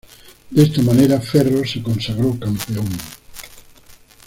De 0.49 0.63
esta 0.63 0.81
manera, 0.81 1.21
Ferro 1.21 1.63
se 1.63 1.79
consagró 1.83 2.31
campeón. 2.39 2.89